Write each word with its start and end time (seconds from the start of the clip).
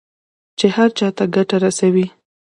چې 0.57 0.65
هر 0.75 0.89
چا 0.97 1.07
ته 1.17 1.23
ګټه 1.35 1.57
رسوي. 1.65 2.05